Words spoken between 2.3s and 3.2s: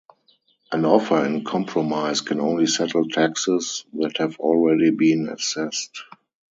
only settle